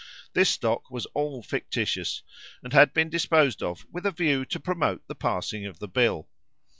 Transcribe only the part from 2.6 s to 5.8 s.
and had been disposed of with a view to promote the passing of